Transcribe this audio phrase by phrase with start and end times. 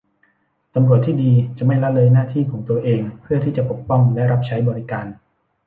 [0.75, 5.05] ตำรวจที่ดีจะไม่ละเลยหน้าที่ของตัวเองเพื่อที่จะปกป้องและรับใช้บริการ